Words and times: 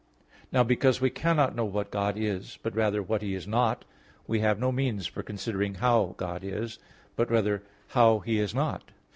Now, 0.51 0.63
because 0.63 0.99
we 0.99 1.11
cannot 1.11 1.55
know 1.55 1.63
what 1.63 1.91
God 1.91 2.17
is, 2.17 2.57
but 2.63 2.75
rather 2.75 3.03
what 3.03 3.21
He 3.21 3.35
is 3.35 3.47
not, 3.47 3.85
we 4.25 4.39
have 4.39 4.57
no 4.57 4.71
means 4.71 5.05
for 5.05 5.21
considering 5.21 5.75
how 5.75 6.15
God 6.17 6.43
is, 6.43 6.79
but 7.15 7.29
rather 7.29 7.61
how 7.89 8.17
He 8.17 8.39
is 8.39 8.55
not. 8.55 8.85